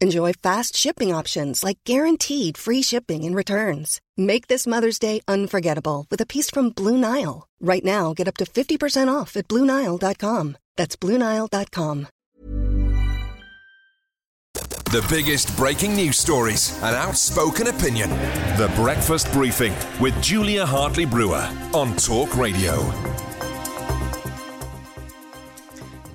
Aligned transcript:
Enjoy 0.00 0.32
fast 0.32 0.76
shipping 0.76 1.12
options 1.12 1.64
like 1.64 1.78
guaranteed 1.84 2.56
free 2.56 2.82
shipping 2.82 3.24
and 3.24 3.34
returns. 3.34 4.00
Make 4.16 4.46
this 4.46 4.66
Mother's 4.66 4.98
Day 5.00 5.20
unforgettable 5.26 6.06
with 6.08 6.20
a 6.20 6.26
piece 6.26 6.50
from 6.50 6.70
Blue 6.70 6.96
Nile. 6.96 7.48
Right 7.60 7.84
now, 7.84 8.14
get 8.14 8.28
up 8.28 8.36
to 8.36 8.44
50% 8.44 9.12
off 9.12 9.36
at 9.36 9.48
BlueNile.com. 9.48 10.56
That's 10.76 10.96
BlueNile.com. 10.96 12.06
The 14.88 15.04
biggest 15.10 15.54
breaking 15.54 15.94
news 15.96 16.16
stories 16.16 16.72
and 16.82 16.96
outspoken 16.96 17.66
opinion. 17.66 18.08
The 18.56 18.72
Breakfast 18.74 19.30
Briefing 19.32 19.74
with 20.00 20.18
Julia 20.22 20.64
Hartley 20.64 21.04
Brewer 21.04 21.46
on 21.74 21.94
Talk 21.96 22.34
Radio. 22.38 23.27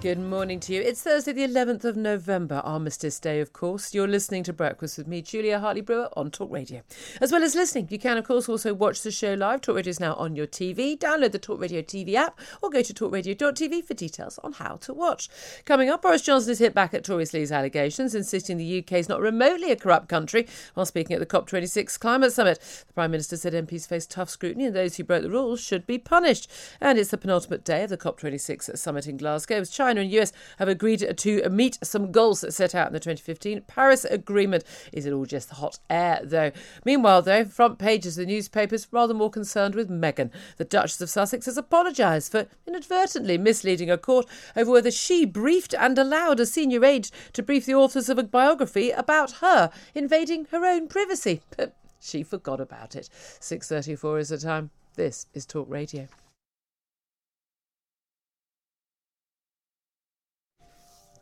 Good 0.03 0.19
morning 0.19 0.59
to 0.59 0.73
you. 0.73 0.81
It's 0.81 1.01
Thursday, 1.01 1.31
the 1.31 1.47
11th 1.47 1.85
of 1.85 1.95
November, 1.95 2.61
Armistice 2.65 3.21
Day, 3.21 3.39
of 3.39 3.53
course. 3.53 3.93
You're 3.93 4.05
listening 4.05 4.43
to 4.43 4.51
Breakfast 4.51 4.97
with 4.97 5.07
me, 5.07 5.21
Julia 5.21 5.61
Hartley 5.61 5.79
Brewer, 5.79 6.09
on 6.17 6.29
Talk 6.29 6.51
Radio. 6.51 6.81
As 7.21 7.31
well 7.31 7.41
as 7.41 7.55
listening, 7.55 7.87
you 7.89 7.97
can, 7.97 8.17
of 8.17 8.25
course, 8.25 8.49
also 8.49 8.73
watch 8.73 9.01
the 9.01 9.11
show 9.11 9.33
live. 9.33 9.61
Talk 9.61 9.77
Radio 9.77 9.91
is 9.91 10.01
now 10.01 10.15
on 10.15 10.35
your 10.35 10.45
TV. 10.45 10.99
Download 10.99 11.31
the 11.31 11.39
Talk 11.39 11.61
Radio 11.61 11.81
TV 11.81 12.15
app 12.15 12.37
or 12.61 12.69
go 12.69 12.81
to 12.81 12.93
talkradio.tv 12.93 13.85
for 13.85 13.93
details 13.93 14.37
on 14.43 14.51
how 14.51 14.75
to 14.81 14.93
watch. 14.93 15.29
Coming 15.63 15.89
up, 15.89 16.01
Boris 16.01 16.21
Johnson 16.21 16.49
has 16.49 16.59
hit 16.59 16.73
back 16.73 16.93
at 16.93 17.05
Tory 17.05 17.23
sleaze 17.23 17.55
allegations, 17.55 18.13
insisting 18.13 18.57
the 18.57 18.79
UK 18.79 18.91
is 18.97 19.07
not 19.07 19.21
remotely 19.21 19.71
a 19.71 19.77
corrupt 19.77 20.09
country 20.09 20.49
while 20.73 20.85
speaking 20.85 21.13
at 21.13 21.21
the 21.21 21.25
COP26 21.25 21.97
climate 21.97 22.33
summit. 22.33 22.59
The 22.87 22.93
Prime 22.93 23.11
Minister 23.11 23.37
said 23.37 23.53
MPs 23.53 23.87
face 23.87 24.05
tough 24.05 24.29
scrutiny 24.29 24.65
and 24.65 24.75
those 24.75 24.97
who 24.97 25.05
broke 25.05 25.23
the 25.23 25.29
rules 25.29 25.61
should 25.61 25.87
be 25.87 25.97
punished. 25.97 26.51
And 26.81 26.99
it's 26.99 27.11
the 27.11 27.17
penultimate 27.17 27.63
day 27.63 27.83
of 27.83 27.89
the 27.89 27.97
COP26 27.97 28.77
summit 28.77 29.07
in 29.07 29.15
Glasgow 29.15 29.61
as 29.61 29.71
China 29.93 30.01
and 30.01 30.11
US 30.11 30.33
have 30.57 30.67
agreed 30.67 31.05
to 31.17 31.49
meet 31.49 31.77
some 31.83 32.11
goals 32.11 32.43
set 32.55 32.73
out 32.73 32.87
in 32.87 32.93
the 32.93 32.99
2015 32.99 33.61
Paris 33.67 34.05
Agreement. 34.05 34.63
Is 34.91 35.05
it 35.05 35.13
all 35.13 35.25
just 35.25 35.51
hot 35.51 35.77
air, 35.87 36.19
though? 36.23 36.51
Meanwhile, 36.83 37.21
though, 37.21 37.45
front 37.45 37.77
pages 37.77 38.17
of 38.17 38.25
the 38.25 38.33
newspapers 38.33 38.87
rather 38.91 39.13
more 39.13 39.29
concerned 39.29 39.75
with 39.75 39.91
Meghan. 39.91 40.31
The 40.57 40.65
Duchess 40.65 41.01
of 41.01 41.11
Sussex 41.11 41.45
has 41.45 41.57
apologised 41.57 42.31
for 42.31 42.47
inadvertently 42.65 43.37
misleading 43.37 43.91
a 43.91 43.97
court 43.99 44.25
over 44.55 44.71
whether 44.71 44.89
she 44.89 45.25
briefed 45.25 45.75
and 45.75 45.99
allowed 45.99 46.39
a 46.39 46.47
senior 46.47 46.83
aide 46.83 47.09
to 47.33 47.43
brief 47.43 47.67
the 47.67 47.75
authors 47.75 48.09
of 48.09 48.17
a 48.17 48.23
biography 48.23 48.89
about 48.89 49.33
her 49.33 49.69
invading 49.93 50.45
her 50.45 50.65
own 50.65 50.87
privacy. 50.87 51.41
But 51.55 51.75
she 51.99 52.23
forgot 52.23 52.59
about 52.59 52.95
it. 52.95 53.09
6.34 53.13 54.19
is 54.19 54.29
the 54.29 54.39
time. 54.39 54.71
This 54.95 55.27
is 55.35 55.45
Talk 55.45 55.69
Radio. 55.69 56.07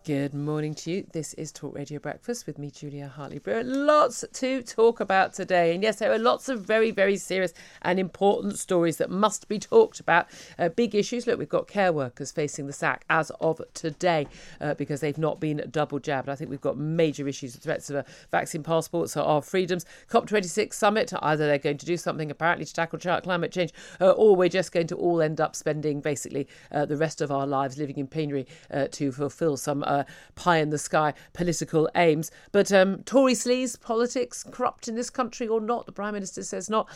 Good 0.04 0.34
morning 0.34 0.74
to 0.76 0.92
you. 0.92 1.06
This 1.14 1.36
is 1.36 1.52
Talk 1.52 1.76
Radio 1.76 2.00
Breakfast 2.00 2.48
with 2.48 2.58
me, 2.58 2.72
Julia 2.72 3.08
Hartley 3.08 3.38
Brewer. 3.38 3.64
Lots 3.64 4.26
to 4.34 4.64
talk 4.64 5.00
about 5.00 5.32
today. 5.34 5.76
And 5.76 5.84
yes, 5.84 6.00
there 6.00 6.12
are 6.12 6.18
lots 6.18 6.50
of 6.50 6.62
very, 6.62 6.90
very 6.90 7.18
serious 7.18 7.54
and 7.84 8.00
important 8.00 8.58
stories 8.58 8.98
that 8.98 9.12
must 9.12 9.48
be 9.48 9.60
talked 9.60 10.00
about. 10.00 10.26
Uh, 10.58 10.70
big 10.70 10.96
issues. 10.96 11.28
Look, 11.28 11.38
we've 11.38 11.48
got 11.48 11.68
care 11.68 11.94
workers 11.94 12.32
facing 12.32 12.66
the 12.66 12.74
sack 12.74 13.06
as 13.12 13.30
of 13.42 13.62
today 13.76 14.26
uh, 14.60 14.74
because 14.74 15.02
they've 15.02 15.20
not 15.20 15.40
been 15.40 15.68
double 15.70 16.00
jabbed. 16.00 16.30
I 16.30 16.36
think 16.36 16.50
we've 16.50 16.60
got 16.60 16.78
major 16.78 17.28
issues, 17.28 17.56
threats 17.56 17.92
of 17.92 17.98
a 17.98 18.06
vaccine 18.32 18.64
passport, 18.64 19.12
so 19.12 19.22
our 19.22 19.44
freedoms. 19.44 19.86
COP26 20.10 20.74
summit, 20.74 21.14
either 21.22 21.46
they're 21.46 21.60
going 21.60 21.78
to 21.78 21.86
do 21.86 21.96
something 21.96 22.32
apparently 22.32 22.66
to 22.66 22.74
tackle 22.74 22.98
climate 22.98 23.52
change, 23.52 23.72
uh, 24.02 24.10
or 24.10 24.36
we're 24.36 24.50
just 24.50 24.72
going 24.72 24.88
to 24.88 24.96
all 24.96 25.22
end 25.22 25.40
up 25.40 25.56
spending 25.56 26.02
basically 26.02 26.48
uh, 26.72 26.86
the 26.86 26.98
rest 26.98 27.22
of 27.22 27.30
our 27.30 27.46
lives 27.46 27.78
living 27.78 27.98
in 27.98 28.08
penury 28.08 28.48
uh, 28.72 28.88
to 28.90 29.12
fulfil 29.12 29.56
some 29.56 29.84
uh, 29.92 30.04
pie 30.36 30.58
in 30.58 30.70
the 30.70 30.78
sky 30.78 31.14
political 31.34 31.90
aims. 31.96 32.32
But 32.52 32.72
um, 32.72 33.04
Tory 33.04 33.34
sleaze 33.34 33.80
politics 33.80 34.44
corrupt 34.44 34.88
in 34.88 34.96
this 34.96 35.10
country 35.10 35.48
or 35.48 35.60
not? 35.60 35.86
The 35.86 35.92
Prime 35.92 36.14
Minister 36.14 36.44
says 36.44 36.70
not. 36.70 36.90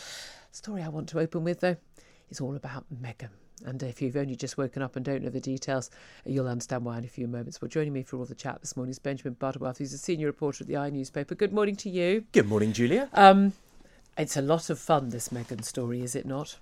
story 0.52 0.82
I 0.82 0.88
want 0.90 1.10
to 1.10 1.20
open 1.20 1.44
with, 1.44 1.60
though, 1.60 1.78
is 2.30 2.40
all 2.40 2.56
about 2.56 2.86
Meghan. 2.94 3.30
And 3.66 3.82
if 3.84 4.02
you've 4.02 4.18
only 4.18 4.36
just 4.36 4.58
woken 4.58 4.82
up 4.82 4.96
and 4.96 5.06
don't 5.06 5.24
know 5.24 5.30
the 5.30 5.40
details, 5.40 5.90
you'll 6.26 6.48
understand 6.48 6.84
why 6.84 6.98
in 6.98 7.06
a 7.06 7.08
few 7.08 7.28
moments. 7.28 7.62
Well, 7.62 7.70
joining 7.70 7.94
me 7.94 8.04
for 8.04 8.18
all 8.18 8.26
the 8.26 8.36
chat 8.36 8.60
this 8.60 8.76
morning 8.76 8.92
is 8.92 9.00
Benjamin 9.00 9.36
Butterworth, 9.36 9.78
who's 9.78 9.94
a 9.94 9.98
senior 9.98 10.28
reporter 10.28 10.64
at 10.64 10.68
the 10.68 10.78
i 10.78 10.90
newspaper. 10.90 11.36
Good 11.36 11.54
morning 11.54 11.76
to 11.78 11.90
you. 11.90 12.26
Good 12.34 12.48
morning, 12.48 12.74
Julia. 12.74 13.10
Um, 13.14 13.54
it's 14.18 14.36
a 14.36 14.42
lot 14.42 14.70
of 14.70 14.80
fun, 14.80 15.10
this 15.10 15.30
Meghan 15.30 15.64
story, 15.64 16.02
is 16.02 16.16
it 16.16 16.26
not? 16.26 16.58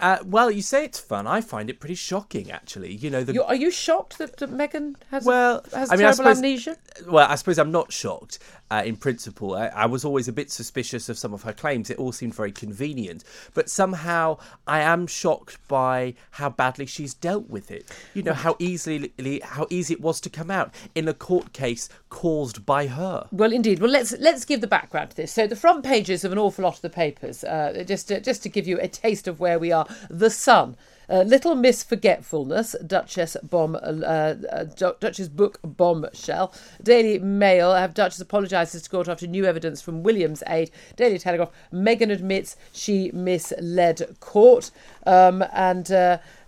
Uh, 0.00 0.18
well, 0.24 0.50
you 0.50 0.62
say 0.62 0.84
it's 0.84 1.00
fun. 1.00 1.26
I 1.26 1.40
find 1.40 1.68
it 1.68 1.80
pretty 1.80 1.96
shocking, 1.96 2.50
actually. 2.52 2.94
You 2.94 3.10
know, 3.10 3.24
the... 3.24 3.32
You're, 3.32 3.44
are 3.44 3.54
you 3.54 3.70
shocked 3.70 4.18
that, 4.18 4.36
that 4.36 4.50
Meghan 4.50 4.94
has 5.10 5.24
well, 5.24 5.64
has 5.74 5.90
I 5.90 5.94
mean, 5.94 6.00
terrible 6.00 6.06
I 6.06 6.12
suppose, 6.12 6.36
amnesia? 6.36 6.76
Well, 7.08 7.26
I 7.28 7.34
suppose 7.34 7.58
I'm 7.58 7.72
not 7.72 7.92
shocked. 7.92 8.38
Uh, 8.70 8.82
in 8.84 8.96
principle, 8.96 9.54
I, 9.54 9.66
I, 9.68 9.86
was 9.86 10.04
always 10.04 10.28
a 10.28 10.32
bit 10.32 10.50
suspicious 10.50 11.08
of 11.08 11.16
some 11.16 11.32
of 11.32 11.42
her 11.42 11.54
claims. 11.54 11.88
It 11.88 11.98
all 11.98 12.12
seemed 12.12 12.34
very 12.34 12.52
convenient, 12.52 13.24
but 13.54 13.70
somehow 13.70 14.38
I 14.66 14.80
am 14.80 15.06
shocked 15.06 15.56
by 15.68 16.14
how 16.32 16.50
badly 16.50 16.84
she's 16.84 17.14
dealt 17.14 17.48
with 17.48 17.70
it. 17.70 17.86
You 18.12 18.22
know 18.22 18.34
how 18.34 18.56
easily 18.58 19.12
how 19.42 19.66
easy 19.70 19.94
it 19.94 20.02
was 20.02 20.20
to 20.20 20.30
come 20.30 20.50
out 20.50 20.74
in 20.94 21.08
a 21.08 21.14
court 21.14 21.54
case 21.54 21.88
caused 22.10 22.66
by 22.66 22.88
her. 22.88 23.26
Well, 23.32 23.52
indeed. 23.52 23.80
Well, 23.80 23.90
let's 23.90 24.12
let's 24.18 24.44
give 24.44 24.60
the 24.60 24.66
background 24.66 25.10
to 25.10 25.16
this. 25.16 25.32
So 25.32 25.46
the 25.46 25.56
front 25.56 25.84
pages 25.84 26.22
of 26.24 26.32
an 26.32 26.38
awful 26.38 26.64
lot 26.64 26.76
of 26.76 26.82
the 26.82 26.90
papers, 26.90 27.44
uh, 27.44 27.84
just 27.86 28.08
to, 28.08 28.20
just 28.20 28.42
to 28.42 28.48
give 28.50 28.66
you 28.66 28.78
a 28.80 28.88
taste 28.88 29.26
of 29.26 29.40
where 29.40 29.58
we 29.58 29.72
are. 29.72 29.86
The 30.10 30.30
Sun. 30.30 30.76
Uh, 31.08 31.22
Little 31.22 31.54
Miss 31.54 31.82
Forgetfulness, 31.82 32.76
Duchess 32.86 33.36
bomb, 33.42 33.76
uh, 33.76 33.78
uh, 33.78 34.64
Duchess 35.00 35.28
book 35.28 35.58
bombshell. 35.62 36.52
Daily 36.82 37.18
Mail 37.18 37.74
have 37.74 37.94
Duchess 37.94 38.20
apologises 38.20 38.82
to 38.82 38.90
court 38.90 39.08
after 39.08 39.26
new 39.26 39.44
evidence 39.44 39.80
from 39.80 40.02
William's 40.02 40.42
aide. 40.46 40.70
Daily 40.96 41.18
Telegraph, 41.18 41.50
Meghan 41.72 42.12
admits 42.12 42.56
she 42.72 43.10
misled 43.12 44.16
court. 44.20 44.70
Um, 45.06 45.44
and 45.52 45.90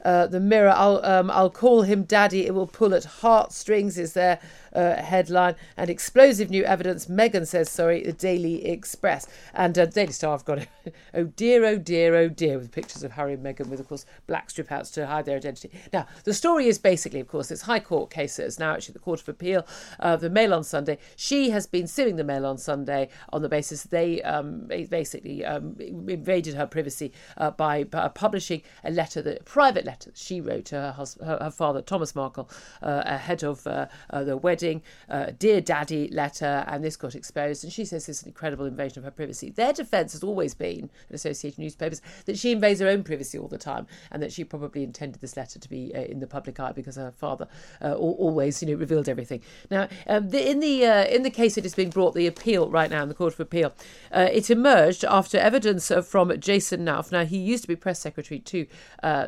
uh, 0.05 0.27
the 0.27 0.41
Mirror, 0.41 0.75
I'll, 0.77 1.05
um, 1.05 1.31
I'll 1.31 1.51
call 1.51 1.83
him 1.83 2.05
Daddy. 2.05 2.47
It 2.47 2.55
will 2.55 2.67
pull 2.67 2.95
at 2.95 3.05
heartstrings. 3.05 3.99
Is 3.99 4.15
their 4.15 4.41
uh, 4.75 4.97
headline 4.97 5.55
and 5.77 5.91
explosive 5.91 6.51
new 6.51 6.65
evidence. 6.65 7.07
Meghan 7.07 7.47
says 7.47 7.71
sorry. 7.71 8.03
The 8.03 8.13
Daily 8.13 8.67
Express 8.67 9.27
and 9.55 9.79
uh, 9.79 9.87
Daily 9.87 10.13
Star. 10.13 10.35
I've 10.35 10.45
got 10.45 10.59
it. 10.59 10.69
oh 11.15 11.25
dear, 11.25 11.65
oh 11.65 11.79
dear, 11.79 12.15
oh 12.17 12.29
dear, 12.29 12.59
with 12.59 12.71
pictures 12.71 13.03
of 13.03 13.13
Harry 13.13 13.35
and 13.35 13.45
Meghan 13.45 13.69
with, 13.69 13.81
of 13.81 13.89
course, 13.89 14.07
black 14.27 14.51
strip 14.51 14.71
outs 14.71 14.91
to 14.93 15.07
hide 15.07 15.25
their 15.25 15.37
identity. 15.37 15.71
Now, 15.93 16.07
the 16.25 16.35
story 16.35 16.67
is 16.67 16.79
basically, 16.79 17.21
of 17.21 17.29
course, 17.29 17.51
it's 17.51 17.63
High 17.63 17.81
Court 17.81 18.11
case. 18.11 18.39
It's 18.39 18.59
now 18.59 18.73
actually 18.73 18.95
the 18.95 19.01
Court 19.01 19.21
of 19.21 19.29
Appeal. 19.29 19.67
Uh, 19.99 20.17
the 20.17 20.31
Mail 20.31 20.55
on 20.55 20.65
Sunday. 20.65 20.99
She 21.17 21.51
has 21.51 21.67
been 21.67 21.87
suing 21.87 22.17
the 22.17 22.25
Mail 22.25 22.47
on 22.47 22.59
Sunday 22.59 23.09
on 23.33 23.43
the 23.43 23.49
basis 23.49 23.85
they 23.85 24.23
um, 24.23 24.67
basically 24.69 25.45
um, 25.45 25.77
invaded 25.81 26.55
her 26.55 26.67
privacy 26.67 27.13
uh, 27.37 27.51
by 27.51 27.85
publishing 27.85 28.63
a 28.85 28.91
letter, 28.91 29.23
that, 29.23 29.45
private 29.45 29.85
letter 29.91 30.11
that 30.11 30.19
she 30.19 30.41
wrote 30.41 30.67
to 30.67 30.77
her, 30.77 30.93
husband, 30.93 31.29
her, 31.29 31.39
her 31.43 31.51
father, 31.51 31.83
Thomas 31.83 32.15
Markle, 32.15 32.49
uh, 32.83 33.03
ahead 33.05 33.43
of 33.43 33.67
uh, 33.67 33.87
uh, 34.11 34.25
the 34.25 34.37
wedding 34.37 34.83
uh, 35.09 35.27
Dear 35.39 35.61
Daddy 35.61 36.09
letter, 36.09 36.65
and 36.67 36.85
this 36.85 36.97
got 36.97 37.15
exposed. 37.15 37.65
And 37.65 37.73
she 37.73 37.85
says 37.85 38.07
this 38.07 38.19
is 38.19 38.23
an 38.23 38.29
incredible 38.29 38.67
invasion 38.67 38.99
of 38.99 39.05
her 39.05 39.11
privacy. 39.11 39.51
Their 39.51 39.73
defence 39.73 40.13
has 40.13 40.23
always 40.23 40.55
been, 40.55 40.91
in 41.09 41.15
Associated 41.15 41.59
Newspapers, 41.59 42.03
that 42.27 42.39
she 42.39 42.53
invades 42.53 42.81
her 42.81 42.89
own 42.89 43.03
privacy 43.03 43.39
all 43.39 43.49
the 43.49 43.59
time 43.59 43.87
and 44.11 44.23
that 44.23 44.33
she 44.33 44.45
probably 44.45 44.83
intended 44.83 45.21
this 45.21 45.37
letter 45.37 45.59
to 45.59 45.69
be 45.69 45.93
uh, 45.95 46.01
in 46.01 46.21
the 46.21 46.27
public 46.27 46.59
eye 46.61 46.73
because 46.73 46.97
her 46.97 47.11
father 47.11 47.47
always, 47.83 48.63
you 48.63 48.69
know, 48.69 48.75
revealed 48.75 49.09
everything. 49.09 49.41
Now, 49.71 49.89
um, 50.07 50.29
the, 50.31 50.51
in 50.51 50.61
the 50.61 50.81
in 51.15 51.23
the 51.23 51.31
case 51.31 51.55
that 51.57 51.65
is 51.65 51.75
being 51.75 51.91
brought, 51.91 52.15
the 52.15 52.27
appeal 52.27 52.71
right 52.71 52.91
now 52.91 53.03
in 53.03 53.09
the 53.09 53.15
Court 53.15 53.35
of 53.35 53.41
Appeal, 53.41 53.73
it 54.13 54.51
emerged 54.51 55.05
after 55.05 55.39
evidence 55.39 55.91
from 56.05 56.39
Jason 56.41 56.85
Knauf. 56.85 57.13
Now, 57.13 57.25
he 57.25 57.39
used 57.39 57.63
to 57.65 57.69
be 57.69 57.77
press 57.77 58.01
secretary 58.01 58.41
to 58.41 58.67
uh, 59.03 59.27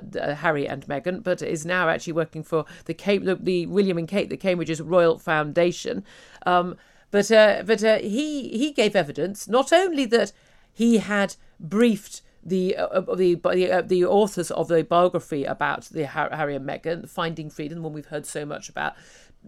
Harry 0.53 0.69
and 0.69 0.87
Meghan, 0.87 1.23
but 1.23 1.41
is 1.41 1.65
now 1.65 1.89
actually 1.89 2.13
working 2.13 2.43
for 2.43 2.67
the, 2.85 2.93
Cam- 2.93 3.25
the, 3.25 3.37
the 3.37 3.65
William 3.67 3.97
and 3.97 4.07
Kate, 4.07 4.29
the 4.29 4.37
Cambridge's 4.37 4.83
Royal 4.83 5.19
Foundation. 5.19 6.05
Um, 6.45 6.77
but 7.11 7.31
uh, 7.31 7.63
but 7.67 7.83
uh, 7.83 7.99
he 7.99 8.49
he 8.49 8.71
gave 8.71 8.95
evidence 8.95 9.49
not 9.49 9.73
only 9.73 10.05
that 10.07 10.33
he 10.73 10.99
had 10.99 11.37
briefed 11.59 12.23
the 12.45 12.77
uh, 12.77 12.87
uh 12.87 13.15
the 13.15 13.35
the, 13.35 13.73
uh, 13.73 13.83
the 13.83 14.05
authors 14.05 14.51
of 14.51 14.69
the 14.69 14.83
biography 14.83 15.45
about 15.45 15.85
the 15.85 16.07
Harry 16.07 16.57
and 16.57 16.69
Meghan, 16.69 17.09
Finding 17.09 17.51
Freedom, 17.51 17.79
the 17.79 17.83
one 17.83 17.93
we've 17.93 18.07
heard 18.07 18.27
so 18.27 18.45
much 18.45 18.69
about. 18.69 18.95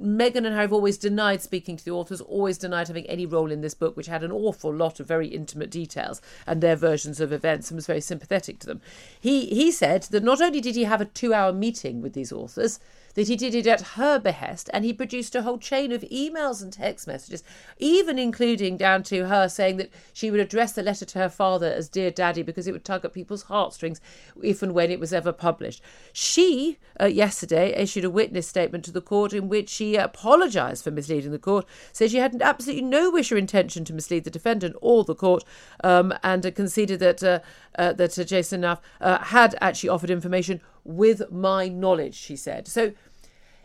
Meghan 0.01 0.39
and 0.39 0.47
Harry 0.47 0.63
have 0.63 0.73
always 0.73 0.99
denied 0.99 1.41
speaking 1.41 1.77
to 1.77 1.85
the 1.85 1.93
authors, 1.93 2.21
always 2.21 2.59
denied 2.59 2.89
having 2.89 3.07
any 3.07 3.27
role 3.27 3.53
in 3.53 3.61
this 3.61 3.75
book, 3.75 3.97
which 3.97 4.09
had 4.09 4.25
an 4.25 4.33
awful 4.33 4.75
lot 4.75 4.99
of 4.99 5.07
very 5.07 5.29
intimate 5.29 5.71
details 5.71 6.21
and 6.49 6.61
their 6.61 6.75
versions 6.75 7.21
of 7.21 7.33
events, 7.33 7.71
and 7.71 7.77
was 7.77 7.87
very 7.87 8.01
sympathetic 8.01 8.59
to 8.59 8.67
them. 8.67 8.81
He 9.21 9.47
he 9.47 9.71
said 9.71 10.05
that 10.05 10.25
not 10.25 10.41
only 10.41 10.61
did 10.61 10.75
he 10.75 10.85
have 10.85 11.01
a 11.01 11.07
two-hour 11.07 11.53
meeting 11.53 12.03
with 12.03 12.13
these 12.13 12.33
authors, 12.33 12.81
that 13.15 13.29
he 13.29 13.37
did 13.37 13.55
it 13.55 13.67
at 13.67 13.81
her 13.81 14.19
behest 14.19 14.69
and 14.73 14.85
he 14.85 14.93
produced 14.93 15.35
a 15.35 15.43
whole 15.43 15.59
chain 15.59 15.93
of 15.93 16.03
emails 16.03 16.63
and 16.63 16.73
text 16.73 17.07
messages, 17.07 17.43
even 17.79 18.19
including 18.19 18.77
down 18.77 19.03
to 19.05 19.27
her 19.27 19.49
saying 19.49 19.77
that 19.77 19.91
she 20.13 20.31
would 20.31 20.41
address 20.41 20.73
the 20.73 20.83
letter 20.83 21.05
to 21.05 21.19
her 21.19 21.29
father 21.29 21.73
as 21.73 21.89
Dear 21.89 22.11
Daddy 22.11 22.43
because 22.43 22.67
it 22.67 22.73
would 22.73 22.85
tug 22.85 23.05
at 23.05 23.13
people's 23.13 23.45
heartstrings 23.45 24.01
if 24.43 24.63
and 24.63 24.75
when 24.75 24.91
it 24.91 25.01
was 25.01 25.13
ever 25.13 25.33
published. 25.33 25.83
She, 26.13 26.79
uh, 27.01 27.07
yesterday, 27.07 27.73
issued 27.75 28.05
a 28.05 28.11
witness 28.11 28.49
statement 28.49 28.85
to 28.85 28.93
the 28.93 29.01
court 29.01 29.33
in 29.33 29.49
which 29.49 29.69
she 29.69 29.97
apologised 29.97 30.85
for 30.85 30.91
misleading 30.91 31.31
the 31.31 31.39
court, 31.39 31.67
said 31.93 32.11
she 32.11 32.19
had 32.19 32.41
absolutely 32.43 32.83
no 32.83 33.11
wish 33.11 33.31
or 33.31 33.37
intention 33.37 33.85
to 33.85 33.93
mislead 33.93 34.25
the 34.25 34.31
defendant 34.31 34.77
or 34.81 35.05
the 35.05 35.15
court, 35.15 35.45
um, 35.83 36.13
and 36.23 36.45
uh, 36.45 36.51
conceded 36.51 37.01
that, 37.01 37.23
uh, 37.23 37.41
uh 37.77 37.93
that 37.93 38.19
uh, 38.19 38.25
Jason 38.25 38.63
Knauf 38.63 38.79
uh, 39.01 39.19
had 39.19 39.55
actually 39.61 39.89
offered 39.89 40.11
information 40.11 40.61
with 40.85 41.31
my 41.31 41.69
knowledge, 41.69 42.15
she 42.15 42.37
said. 42.37 42.69
So, 42.69 42.93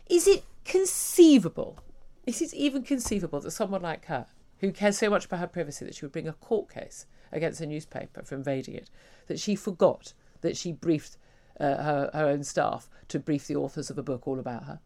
is 0.10 0.28
it 0.28 0.44
conceivable? 0.66 1.78
Is 2.26 2.42
it 2.42 2.54
even 2.54 2.84
conceivable 2.84 3.42
that 3.42 3.52
someone 3.52 3.82
like 3.82 4.06
her, 4.06 4.28
who 4.60 4.72
cares 4.72 4.98
so 4.98 5.10
much 5.10 5.26
about 5.26 5.40
her 5.40 5.48
privacy 5.48 5.86
that 5.86 5.96
she 5.96 6.06
would 6.06 6.12
bring 6.12 6.28
a 6.28 6.34
court 6.34 6.74
case 6.74 7.06
against 7.32 7.62
a 7.62 7.66
newspaper 7.66 8.24
for 8.24 8.36
invading 8.36 8.76
it, 8.76 8.90
that 9.28 9.40
she 9.40 9.56
forgot 9.56 10.14
that 10.42 10.58
she 10.58 10.72
briefed 10.72 11.18
uh, 11.60 11.84
her, 11.84 12.10
her 12.14 12.26
own 12.28 12.44
staff 12.44 12.90
to 13.08 13.20
brief 13.20 13.48
the 13.48 13.56
authors 13.56 13.90
of 13.90 13.98
a 13.98 14.04
book 14.04 14.28
all 14.28 14.40
about 14.40 14.66
her? 14.66 14.80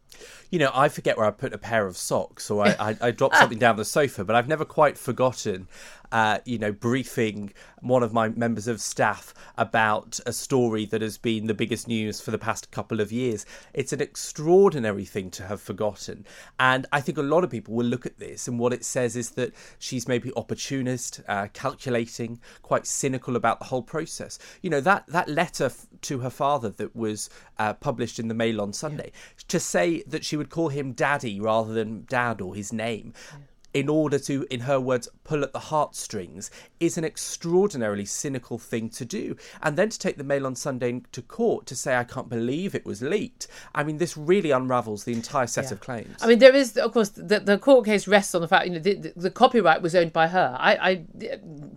You 0.49 0.59
know, 0.59 0.71
I 0.73 0.89
forget 0.89 1.17
where 1.17 1.25
I 1.25 1.31
put 1.31 1.53
a 1.53 1.57
pair 1.57 1.87
of 1.87 1.97
socks 1.97 2.51
or 2.51 2.67
I, 2.67 2.75
I, 2.79 2.97
I 3.01 3.11
dropped 3.11 3.35
something 3.37 3.59
down 3.59 3.75
the 3.75 3.85
sofa, 3.85 4.23
but 4.23 4.35
I've 4.35 4.47
never 4.47 4.65
quite 4.65 4.97
forgotten, 4.97 5.67
uh, 6.11 6.39
you 6.45 6.59
know, 6.59 6.71
briefing 6.71 7.51
one 7.81 8.03
of 8.03 8.13
my 8.13 8.29
members 8.29 8.67
of 8.67 8.79
staff 8.79 9.33
about 9.57 10.19
a 10.25 10.31
story 10.31 10.85
that 10.85 11.01
has 11.01 11.17
been 11.17 11.47
the 11.47 11.53
biggest 11.53 11.87
news 11.87 12.21
for 12.21 12.31
the 12.31 12.37
past 12.37 12.71
couple 12.71 13.01
of 13.01 13.11
years. 13.11 13.45
It's 13.73 13.93
an 13.93 14.01
extraordinary 14.01 15.05
thing 15.05 15.31
to 15.31 15.43
have 15.43 15.61
forgotten. 15.61 16.25
And 16.59 16.85
I 16.91 17.01
think 17.01 17.17
a 17.17 17.23
lot 17.23 17.43
of 17.43 17.49
people 17.49 17.73
will 17.73 17.85
look 17.85 18.05
at 18.05 18.19
this 18.19 18.47
and 18.47 18.59
what 18.59 18.73
it 18.73 18.85
says 18.85 19.15
is 19.15 19.31
that 19.31 19.53
she's 19.79 20.07
maybe 20.07 20.31
opportunist, 20.35 21.21
uh, 21.27 21.47
calculating, 21.53 22.39
quite 22.61 22.85
cynical 22.85 23.35
about 23.35 23.59
the 23.59 23.65
whole 23.65 23.81
process. 23.81 24.39
You 24.61 24.69
know, 24.69 24.81
that, 24.81 25.07
that 25.07 25.29
letter 25.29 25.71
to 26.01 26.19
her 26.19 26.29
father 26.29 26.69
that 26.69 26.95
was 26.95 27.29
uh, 27.57 27.73
published 27.73 28.19
in 28.19 28.27
the 28.27 28.33
Mail 28.33 28.61
on 28.61 28.73
Sunday, 28.73 29.11
yeah. 29.13 29.43
to 29.47 29.59
say 29.59 30.02
that 30.07 30.25
she 30.25 30.37
would 30.37 30.49
call 30.49 30.69
him 30.69 30.93
daddy 30.93 31.39
rather 31.39 31.73
than 31.73 32.05
dad 32.07 32.41
or 32.41 32.55
his 32.55 32.73
name. 32.73 33.13
Yeah 33.31 33.39
in 33.73 33.89
order 33.89 34.19
to, 34.19 34.45
in 34.49 34.61
her 34.61 34.79
words, 34.79 35.07
pull 35.23 35.43
at 35.43 35.53
the 35.53 35.59
heartstrings 35.59 36.51
is 36.79 36.97
an 36.97 37.03
extraordinarily 37.03 38.05
cynical 38.05 38.57
thing 38.57 38.89
to 38.89 39.05
do. 39.05 39.35
And 39.61 39.77
then 39.77 39.89
to 39.89 39.97
take 39.97 40.17
the 40.17 40.23
Mail 40.23 40.45
on 40.45 40.55
Sunday 40.55 41.01
to 41.11 41.21
court 41.21 41.65
to 41.67 41.75
say, 41.75 41.95
I 41.95 42.03
can't 42.03 42.29
believe 42.29 42.75
it 42.75 42.85
was 42.85 43.01
leaked. 43.01 43.47
I 43.73 43.83
mean, 43.83 43.97
this 43.97 44.15
really 44.15 44.51
unravels 44.51 45.05
the 45.05 45.13
entire 45.13 45.47
set 45.47 45.65
yeah. 45.65 45.71
of 45.71 45.79
claims. 45.79 46.17
I 46.21 46.27
mean, 46.27 46.39
there 46.39 46.55
is, 46.55 46.77
of 46.77 46.91
course, 46.91 47.09
the, 47.09 47.39
the 47.39 47.57
court 47.57 47.85
case 47.85 48.07
rests 48.07 48.35
on 48.35 48.41
the 48.41 48.47
fact, 48.47 48.67
you 48.67 48.73
know, 48.73 48.79
the, 48.79 48.93
the, 48.95 49.13
the 49.15 49.31
copyright 49.31 49.81
was 49.81 49.95
owned 49.95 50.13
by 50.13 50.27
her. 50.27 50.55
I, 50.59 50.75
I, 50.75 50.95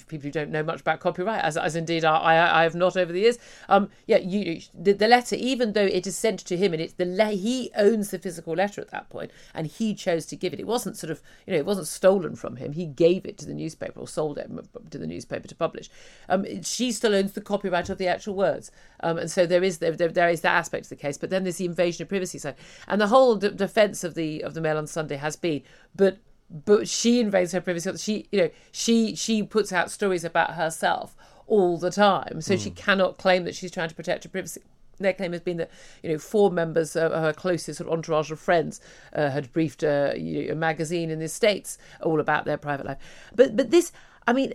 people 0.09 0.27
who 0.27 0.31
don't 0.31 0.51
know 0.51 0.63
much 0.63 0.81
about 0.83 1.01
copyright, 1.01 1.43
as, 1.43 1.57
as 1.57 1.77
indeed 1.77 2.05
I, 2.05 2.17
I, 2.17 2.61
I 2.61 2.63
have 2.65 2.75
not 2.75 2.97
over 2.97 3.13
the 3.13 3.21
years. 3.21 3.39
Um, 3.69 3.89
yeah, 4.07 4.19
you, 4.19 4.61
the, 4.75 4.93
the 4.93 5.09
letter, 5.09 5.37
even 5.37 5.73
though 5.73 5.87
it 5.87 6.07
is 6.07 6.17
sent 6.17 6.41
to 6.41 6.57
him 6.57 6.73
and 6.73 6.83
it's 6.83 6.95
the 6.95 7.07
le- 7.07 7.37
he 7.37 7.71
owns 7.77 8.11
the 8.11 8.19
physical 8.19 8.55
letter 8.55 8.81
at 8.81 8.91
that 8.91 9.09
point, 9.09 9.31
and 9.55 9.67
he 9.67 9.95
chose 9.95 10.27
to 10.27 10.37
give 10.37 10.53
it. 10.53 10.61
It 10.61 10.67
wasn't 10.67 10.97
sort 10.97 11.11
of, 11.11 11.23
you 11.47 11.53
know, 11.53 11.59
it 11.59 11.67
wasn't 11.67 11.86
stolen 11.89 12.37
from 12.37 12.57
him. 12.57 12.73
He 12.73 12.87
gave 12.87 13.27
it 13.27 13.39
to 13.39 13.47
the 13.47 13.55
newspaper 13.55 14.01
or 14.01 14.09
sold 14.09 14.39
it 14.39 14.51
to 14.91 14.99
the 14.99 15.07
newspaper 15.07 15.49
to 15.49 15.55
publish. 15.55 15.89
Um, 16.29 16.63
she 16.63 16.93
still 16.93 17.15
owns 17.15 17.33
the 17.33 17.41
copyright 17.41 17.89
of 17.89 17.99
the 17.99 18.09
actual 18.09 18.35
words, 18.35 18.71
um, 19.01 19.19
and 19.19 19.31
so 19.31 19.47
there 19.47 19.63
is 19.63 19.79
there, 19.79 19.93
there, 19.93 20.09
there 20.09 20.29
is 20.29 20.41
that 20.43 20.55
aspect 20.55 20.87
of 20.87 20.91
the 20.91 20.97
case. 20.97 21.19
But 21.19 21.31
then 21.31 21.45
there's 21.45 21.57
the 21.57 21.65
invasion 21.65 22.03
of 22.03 22.09
privacy 22.09 22.39
side, 22.39 22.57
and 22.87 23.01
the 23.01 23.09
whole 23.09 23.37
d- 23.37 23.51
defence 23.51 24.05
of 24.05 24.15
the 24.15 24.43
of 24.43 24.55
the 24.55 24.61
Mail 24.61 24.79
on 24.79 24.87
Sunday 24.87 25.17
has 25.17 25.37
been, 25.37 25.63
but 25.95 26.19
but 26.65 26.89
she 26.89 27.21
invades 27.21 27.53
her 27.53 27.61
privacy. 27.61 27.97
She 27.97 28.29
you 28.31 28.43
know 28.43 28.51
she 28.73 29.15
she 29.15 29.43
puts 29.43 29.73
out 29.73 29.91
stories 29.91 30.25
about 30.25 30.55
herself 30.55 31.17
all 31.47 31.79
the 31.79 31.91
time, 31.91 32.41
so 32.41 32.55
mm. 32.55 32.63
she 32.63 32.71
cannot 32.71 33.19
claim 33.19 33.45
that 33.45 33.55
she's 33.55 33.71
trying 33.71 33.89
to 33.89 33.95
protect 33.95 34.25
her 34.25 34.31
privacy 34.31 34.63
their 35.05 35.13
claim 35.13 35.33
has 35.33 35.41
been 35.41 35.57
that 35.59 35.71
you 36.03 36.11
know 36.11 36.19
four 36.19 36.51
members 36.51 36.97
of 36.97 37.13
her 37.13 37.33
closest 37.33 37.79
sort 37.79 37.89
of 37.89 37.93
entourage 37.93 38.31
of 38.31 38.41
friends 38.41 38.81
uh, 39.13 39.31
had 39.31 39.53
briefed 39.53 39.83
a, 39.83 40.15
a 40.51 40.55
magazine 40.55 41.11
in 41.11 41.19
the 41.19 41.29
states 41.29 41.79
all 42.03 42.21
about 42.21 42.45
their 42.45 42.57
private 42.57 42.87
life. 42.87 42.99
But 43.35 43.57
but 43.57 43.71
this, 43.71 43.93
I 44.27 44.33
mean. 44.33 44.53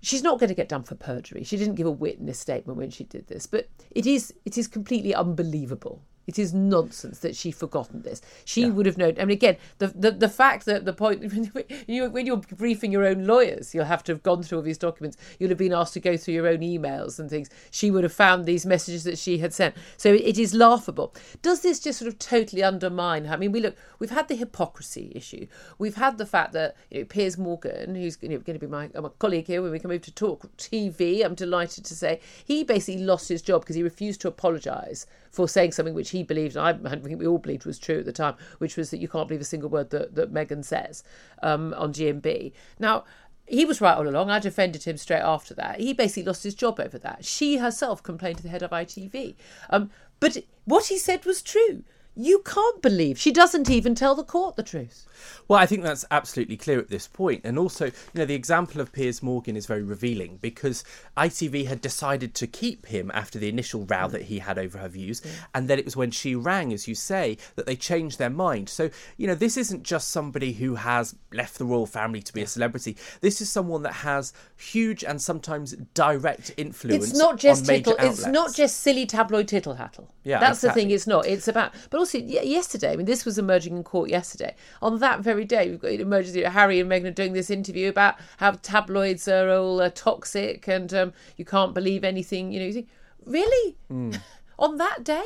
She's 0.00 0.22
not 0.22 0.38
going 0.38 0.48
to 0.48 0.54
get 0.54 0.68
done 0.68 0.84
for 0.84 0.94
perjury. 0.94 1.42
She 1.42 1.56
didn't 1.56 1.74
give 1.74 1.88
a 1.88 1.90
witness 1.90 2.38
statement 2.38 2.78
when 2.78 2.88
she 2.88 3.02
did 3.02 3.26
this, 3.26 3.48
but 3.48 3.68
it 3.90 4.06
is 4.06 4.32
it 4.44 4.56
is 4.56 4.68
completely 4.68 5.12
unbelievable 5.12 6.04
it 6.28 6.38
is 6.38 6.52
nonsense 6.52 7.20
that 7.20 7.34
she'd 7.34 7.52
forgotten 7.52 8.02
this. 8.02 8.20
She 8.44 8.62
yeah. 8.62 8.68
would 8.68 8.84
have 8.84 8.98
known. 8.98 9.14
I 9.18 9.24
mean, 9.24 9.36
again, 9.36 9.56
the, 9.78 9.88
the 9.88 10.10
the 10.10 10.28
fact 10.28 10.66
that 10.66 10.84
the 10.84 10.92
point 10.92 11.20
when, 11.32 11.50
you, 11.86 12.10
when 12.10 12.26
you're 12.26 12.36
briefing 12.36 12.92
your 12.92 13.06
own 13.06 13.26
lawyers, 13.26 13.74
you'll 13.74 13.86
have 13.86 14.04
to 14.04 14.12
have 14.12 14.22
gone 14.22 14.42
through 14.42 14.58
all 14.58 14.64
these 14.64 14.78
documents. 14.78 15.16
You'll 15.38 15.48
have 15.48 15.58
been 15.58 15.72
asked 15.72 15.94
to 15.94 16.00
go 16.00 16.18
through 16.18 16.34
your 16.34 16.46
own 16.46 16.58
emails 16.58 17.18
and 17.18 17.30
things. 17.30 17.48
She 17.70 17.90
would 17.90 18.04
have 18.04 18.12
found 18.12 18.44
these 18.44 18.66
messages 18.66 19.04
that 19.04 19.16
she 19.16 19.38
had 19.38 19.54
sent. 19.54 19.74
So 19.96 20.12
it 20.12 20.38
is 20.38 20.52
laughable. 20.52 21.14
Does 21.40 21.62
this 21.62 21.80
just 21.80 21.98
sort 21.98 22.12
of 22.12 22.18
totally 22.18 22.62
undermine 22.62 23.24
her? 23.24 23.32
I 23.32 23.38
mean, 23.38 23.52
we 23.52 23.60
look. 23.60 23.76
We've 23.98 24.10
had 24.10 24.28
the 24.28 24.36
hypocrisy 24.36 25.10
issue. 25.14 25.46
We've 25.78 25.96
had 25.96 26.18
the 26.18 26.26
fact 26.26 26.52
that 26.52 26.76
you 26.90 27.00
know, 27.00 27.04
Piers 27.06 27.38
Morgan, 27.38 27.94
who's 27.94 28.18
you 28.20 28.28
know, 28.28 28.38
going 28.38 28.58
to 28.58 28.64
be 28.64 28.70
my, 28.70 28.90
my 28.94 29.08
colleague 29.18 29.46
here 29.46 29.62
when 29.62 29.70
we 29.70 29.78
can 29.78 29.88
move 29.88 30.02
to 30.02 30.12
talk 30.12 30.44
TV, 30.58 31.24
I'm 31.24 31.34
delighted 31.34 31.86
to 31.86 31.96
say 31.96 32.20
he 32.44 32.64
basically 32.64 33.02
lost 33.02 33.30
his 33.30 33.40
job 33.40 33.62
because 33.62 33.76
he 33.76 33.82
refused 33.82 34.20
to 34.20 34.28
apologise 34.28 35.06
for 35.30 35.48
saying 35.48 35.72
something 35.72 35.94
which 35.94 36.10
he 36.10 36.17
believed, 36.22 36.56
and 36.56 36.86
I 36.86 36.96
think 36.96 37.18
we 37.18 37.26
all 37.26 37.38
believed 37.38 37.66
was 37.66 37.78
true 37.78 38.00
at 38.00 38.04
the 38.04 38.12
time, 38.12 38.34
which 38.58 38.76
was 38.76 38.90
that 38.90 38.98
you 38.98 39.08
can't 39.08 39.28
believe 39.28 39.40
a 39.40 39.44
single 39.44 39.70
word 39.70 39.90
that, 39.90 40.14
that 40.14 40.32
Meghan 40.32 40.64
says 40.64 41.02
um, 41.42 41.74
on 41.74 41.92
GMB. 41.92 42.52
Now, 42.78 43.04
he 43.46 43.64
was 43.64 43.80
right 43.80 43.96
all 43.96 44.08
along. 44.08 44.30
I 44.30 44.38
defended 44.38 44.84
him 44.84 44.96
straight 44.96 45.22
after 45.22 45.54
that. 45.54 45.80
He 45.80 45.92
basically 45.92 46.24
lost 46.24 46.44
his 46.44 46.54
job 46.54 46.78
over 46.78 46.98
that. 46.98 47.24
She 47.24 47.56
herself 47.56 48.02
complained 48.02 48.36
to 48.38 48.42
the 48.42 48.50
head 48.50 48.62
of 48.62 48.70
ITV. 48.70 49.34
Um, 49.70 49.90
but 50.20 50.38
what 50.64 50.86
he 50.86 50.98
said 50.98 51.24
was 51.24 51.42
true. 51.42 51.82
You 52.20 52.42
can't 52.44 52.82
believe 52.82 53.16
she 53.16 53.30
doesn't 53.30 53.70
even 53.70 53.94
tell 53.94 54.16
the 54.16 54.24
court 54.24 54.56
the 54.56 54.64
truth. 54.64 55.06
Well, 55.46 55.58
I 55.58 55.66
think 55.66 55.84
that's 55.84 56.04
absolutely 56.10 56.56
clear 56.56 56.80
at 56.80 56.90
this 56.90 57.06
point. 57.06 57.42
And 57.44 57.56
also, 57.56 57.86
you 57.86 57.92
know, 58.14 58.24
the 58.24 58.34
example 58.34 58.80
of 58.80 58.92
Piers 58.92 59.22
Morgan 59.22 59.56
is 59.56 59.66
very 59.66 59.84
revealing 59.84 60.38
because 60.42 60.82
ITV 61.16 61.66
had 61.66 61.80
decided 61.80 62.34
to 62.34 62.48
keep 62.48 62.86
him 62.86 63.12
after 63.14 63.38
the 63.38 63.48
initial 63.48 63.84
row 63.84 64.08
that 64.08 64.22
he 64.22 64.40
had 64.40 64.58
over 64.58 64.78
her 64.78 64.88
views. 64.88 65.22
And 65.54 65.68
then 65.68 65.78
it 65.78 65.84
was 65.84 65.96
when 65.96 66.10
she 66.10 66.34
rang, 66.34 66.72
as 66.72 66.88
you 66.88 66.96
say, 66.96 67.38
that 67.54 67.66
they 67.66 67.76
changed 67.76 68.18
their 68.18 68.30
mind. 68.30 68.68
So, 68.68 68.90
you 69.16 69.28
know, 69.28 69.36
this 69.36 69.56
isn't 69.56 69.84
just 69.84 70.10
somebody 70.10 70.54
who 70.54 70.74
has 70.74 71.14
left 71.32 71.56
the 71.58 71.66
royal 71.66 71.86
family 71.86 72.20
to 72.22 72.32
be 72.32 72.42
a 72.42 72.48
celebrity. 72.48 72.96
This 73.20 73.40
is 73.40 73.48
someone 73.48 73.84
that 73.84 73.92
has 73.92 74.32
huge 74.56 75.04
and 75.04 75.22
sometimes 75.22 75.76
direct 75.94 76.52
influence. 76.56 77.10
It's 77.10 77.18
not 77.18 77.38
just 77.38 77.64
tittle. 77.64 77.94
It's 78.00 78.26
not 78.26 78.54
just 78.54 78.78
silly 78.80 79.06
tabloid 79.06 79.46
tittle 79.46 79.74
hattle. 79.74 80.12
Yeah, 80.24 80.40
that's 80.40 80.58
exactly. 80.58 80.82
the 80.82 80.88
thing. 80.88 80.94
It's 80.94 81.06
not. 81.06 81.26
It's 81.26 81.46
about. 81.46 81.74
But 81.90 81.98
also 81.98 82.07
yesterday. 82.14 82.92
I 82.92 82.96
mean, 82.96 83.06
this 83.06 83.24
was 83.24 83.38
emerging 83.38 83.76
in 83.76 83.84
court 83.84 84.10
yesterday. 84.10 84.54
On 84.82 84.98
that 84.98 85.20
very 85.20 85.44
day, 85.44 85.70
we've 85.70 85.80
got 85.80 85.92
emergency. 85.92 86.42
Harry 86.42 86.80
and 86.80 86.90
Meghan 86.90 87.06
are 87.06 87.10
doing 87.10 87.32
this 87.32 87.50
interview 87.50 87.88
about 87.88 88.16
how 88.38 88.52
tabloids 88.52 89.28
are 89.28 89.50
all 89.50 89.80
uh, 89.80 89.90
toxic 89.90 90.68
and 90.68 90.92
um, 90.94 91.12
you 91.36 91.44
can't 91.44 91.74
believe 91.74 92.04
anything. 92.04 92.52
You 92.52 92.60
know, 92.60 92.66
you 92.66 92.72
think, 92.72 92.88
really? 93.24 93.76
Mm. 93.90 94.20
On 94.58 94.76
that 94.78 95.04
day? 95.04 95.24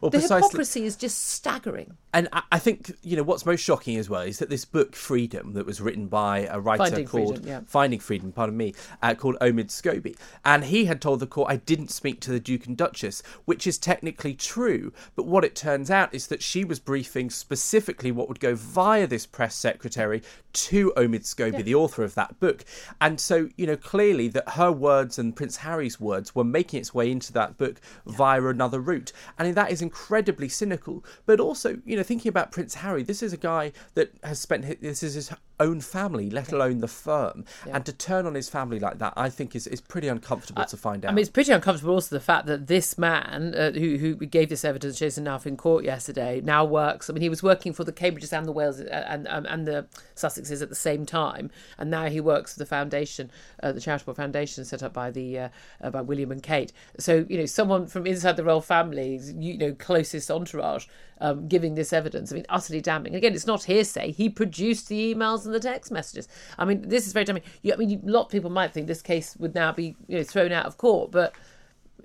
Well, 0.00 0.10
the 0.10 0.18
precisely. 0.18 0.36
hypocrisy 0.36 0.84
is 0.84 0.96
just 0.96 1.26
staggering. 1.26 1.96
And 2.16 2.28
I, 2.32 2.42
I 2.52 2.58
think 2.58 2.96
you 3.02 3.14
know 3.14 3.22
what's 3.22 3.44
most 3.44 3.60
shocking 3.60 3.98
as 3.98 4.08
well 4.08 4.22
is 4.22 4.38
that 4.38 4.48
this 4.48 4.64
book 4.64 4.96
Freedom 4.96 5.52
that 5.52 5.66
was 5.66 5.82
written 5.82 6.06
by 6.06 6.48
a 6.50 6.58
writer 6.58 6.84
Finding 6.84 7.06
called 7.06 7.34
Freedom, 7.36 7.46
yeah. 7.46 7.60
Finding 7.66 8.00
Freedom, 8.00 8.32
pardon 8.32 8.56
me, 8.56 8.72
uh, 9.02 9.14
called 9.14 9.36
Omid 9.42 9.66
Scobie, 9.66 10.16
and 10.42 10.64
he 10.64 10.86
had 10.86 11.02
told 11.02 11.20
the 11.20 11.26
court 11.26 11.50
I 11.50 11.56
didn't 11.56 11.90
speak 11.90 12.20
to 12.22 12.30
the 12.30 12.40
Duke 12.40 12.64
and 12.64 12.74
Duchess, 12.74 13.22
which 13.44 13.66
is 13.66 13.76
technically 13.76 14.32
true, 14.32 14.94
but 15.14 15.26
what 15.26 15.44
it 15.44 15.54
turns 15.54 15.90
out 15.90 16.14
is 16.14 16.28
that 16.28 16.42
she 16.42 16.64
was 16.64 16.80
briefing 16.80 17.28
specifically 17.28 18.10
what 18.10 18.28
would 18.28 18.40
go 18.40 18.54
via 18.54 19.06
this 19.06 19.26
press 19.26 19.54
secretary 19.54 20.22
to 20.54 20.94
Omid 20.96 21.26
Scobie, 21.26 21.62
the 21.62 21.74
author 21.74 22.02
of 22.02 22.14
that 22.14 22.40
book, 22.40 22.64
and 22.98 23.20
so 23.20 23.50
you 23.56 23.66
know 23.66 23.76
clearly 23.76 24.28
that 24.28 24.48
her 24.50 24.72
words 24.72 25.18
and 25.18 25.36
Prince 25.36 25.58
Harry's 25.58 26.00
words 26.00 26.34
were 26.34 26.44
making 26.44 26.80
its 26.80 26.94
way 26.94 27.10
into 27.10 27.30
that 27.34 27.58
book 27.58 27.78
via 28.06 28.42
another 28.46 28.80
route, 28.80 29.12
and 29.38 29.54
that 29.54 29.70
is 29.70 29.82
incredibly 29.82 30.48
cynical. 30.48 31.04
But 31.26 31.40
also, 31.40 31.76
you 31.84 31.96
know, 31.98 32.05
thinking 32.06 32.30
about 32.30 32.52
Prince 32.52 32.74
Harry, 32.76 33.02
this 33.02 33.22
is 33.22 33.32
a 33.32 33.36
guy 33.36 33.72
that 33.94 34.12
has 34.22 34.38
spent 34.38 34.80
this 34.80 35.02
is 35.02 35.14
his 35.14 35.30
own 35.58 35.80
family, 35.80 36.30
let 36.30 36.52
alone 36.52 36.80
the 36.80 36.88
firm, 36.88 37.44
and 37.66 37.84
to 37.86 37.92
turn 37.92 38.26
on 38.26 38.34
his 38.34 38.48
family 38.48 38.78
like 38.78 38.98
that, 38.98 39.14
I 39.16 39.30
think 39.30 39.54
is 39.56 39.66
is 39.66 39.80
pretty 39.80 40.08
uncomfortable 40.08 40.64
to 40.64 40.76
find 40.76 41.04
out. 41.04 41.10
I 41.10 41.14
mean, 41.14 41.22
it's 41.22 41.30
pretty 41.30 41.52
uncomfortable. 41.52 41.94
Also, 41.94 42.14
the 42.14 42.20
fact 42.20 42.46
that 42.46 42.66
this 42.66 42.98
man 42.98 43.54
uh, 43.54 43.72
who 43.72 43.96
who 43.96 44.14
gave 44.14 44.48
this 44.48 44.64
evidence, 44.64 44.98
Jason 44.98 45.24
Knauf, 45.24 45.46
in 45.46 45.56
court 45.56 45.84
yesterday, 45.84 46.40
now 46.42 46.64
works. 46.64 47.08
I 47.08 47.12
mean, 47.12 47.22
he 47.22 47.28
was 47.28 47.42
working 47.42 47.72
for 47.72 47.84
the 47.84 47.92
Cambridges 47.92 48.32
and 48.32 48.46
the 48.46 48.52
Wales 48.52 48.80
uh, 48.80 49.04
and 49.08 49.26
um, 49.28 49.46
and 49.46 49.66
the 49.66 49.86
Sussexes 50.14 50.62
at 50.62 50.68
the 50.68 50.74
same 50.74 51.06
time, 51.06 51.50
and 51.78 51.90
now 51.90 52.06
he 52.06 52.20
works 52.20 52.52
for 52.54 52.58
the 52.58 52.66
foundation, 52.66 53.30
uh, 53.62 53.72
the 53.72 53.80
charitable 53.80 54.14
foundation 54.14 54.64
set 54.64 54.82
up 54.82 54.92
by 54.92 55.10
the 55.10 55.38
uh, 55.38 55.48
uh, 55.80 55.90
by 55.90 56.00
William 56.00 56.30
and 56.32 56.42
Kate. 56.42 56.72
So 56.98 57.24
you 57.28 57.38
know, 57.38 57.46
someone 57.46 57.86
from 57.86 58.06
inside 58.06 58.36
the 58.36 58.44
royal 58.44 58.60
family, 58.60 59.20
you 59.38 59.56
know, 59.56 59.74
closest 59.74 60.30
entourage, 60.30 60.86
um, 61.20 61.48
giving 61.48 61.74
this 61.74 61.92
evidence. 61.92 62.32
I 62.32 62.36
mean, 62.36 62.46
utterly 62.48 62.80
damning. 62.80 63.14
Again, 63.14 63.34
it's 63.34 63.46
not 63.46 63.64
hearsay. 63.64 64.12
He 64.12 64.28
produced 64.28 64.88
the 64.88 65.14
emails 65.14 65.45
and 65.46 65.54
the 65.54 65.60
text 65.60 65.90
messages. 65.90 66.28
I 66.58 66.64
mean, 66.64 66.88
this 66.88 67.06
is 67.06 67.12
very 67.12 67.24
damning. 67.24 67.42
I 67.72 67.76
mean, 67.76 68.02
a 68.06 68.10
lot 68.10 68.26
of 68.26 68.28
people 68.30 68.50
might 68.50 68.72
think 68.72 68.86
this 68.86 69.02
case 69.02 69.36
would 69.38 69.54
now 69.54 69.72
be 69.72 69.96
you 70.08 70.18
know 70.18 70.24
thrown 70.24 70.52
out 70.52 70.66
of 70.66 70.76
court, 70.76 71.10
but 71.10 71.34